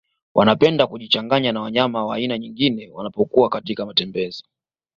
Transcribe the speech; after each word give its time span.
Wanapenda 0.35 0.87
kujichanganya 0.87 1.51
na 1.51 1.61
wanyama 1.61 2.05
wa 2.05 2.15
aina 2.15 2.37
nyingine 2.37 2.89
wanapokuwa 2.91 3.49
katika 3.49 3.85
matembezi 3.85 4.43